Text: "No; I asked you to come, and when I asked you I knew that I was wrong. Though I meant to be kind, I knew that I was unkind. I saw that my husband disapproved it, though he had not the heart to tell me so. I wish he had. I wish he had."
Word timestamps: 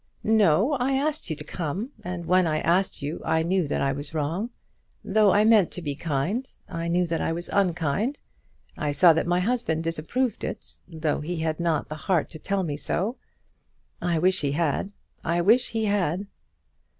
"No; 0.23 0.71
I 0.79 0.93
asked 0.93 1.29
you 1.29 1.35
to 1.35 1.43
come, 1.43 1.91
and 2.03 2.25
when 2.25 2.47
I 2.47 2.57
asked 2.61 3.03
you 3.03 3.21
I 3.23 3.43
knew 3.43 3.67
that 3.67 3.81
I 3.81 3.91
was 3.91 4.15
wrong. 4.15 4.49
Though 5.05 5.31
I 5.31 5.43
meant 5.43 5.69
to 5.73 5.81
be 5.83 5.93
kind, 5.93 6.49
I 6.67 6.87
knew 6.87 7.05
that 7.05 7.21
I 7.21 7.31
was 7.31 7.49
unkind. 7.49 8.19
I 8.75 8.93
saw 8.93 9.13
that 9.13 9.27
my 9.27 9.41
husband 9.41 9.83
disapproved 9.83 10.43
it, 10.43 10.79
though 10.87 11.21
he 11.21 11.35
had 11.37 11.59
not 11.59 11.87
the 11.87 11.93
heart 11.93 12.31
to 12.31 12.39
tell 12.39 12.63
me 12.63 12.77
so. 12.77 13.17
I 14.01 14.17
wish 14.17 14.41
he 14.41 14.53
had. 14.53 14.91
I 15.23 15.41
wish 15.41 15.69
he 15.69 15.85
had." 15.85 16.25